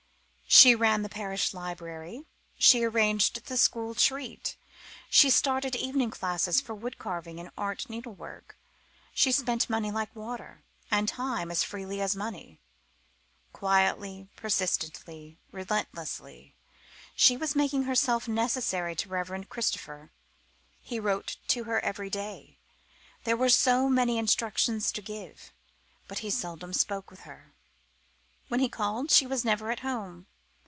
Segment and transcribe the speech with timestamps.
[0.53, 2.25] She ran the parish library,
[2.59, 4.57] she arranged the school treat,
[5.09, 8.57] she started evening classes for wood carving and art needlework.
[9.13, 10.61] She spent money like water,
[10.91, 12.59] and time as freely as money.
[13.53, 16.53] Quietly, persistently, relentlessly,
[17.15, 20.11] she was making herself necessary to the Reverend Christopher.
[20.81, 22.57] He wrote to her every day
[23.23, 25.53] there were so many instructions to give
[26.09, 27.53] but he seldom spoke with her.
[28.49, 30.27] When he called she was never at home.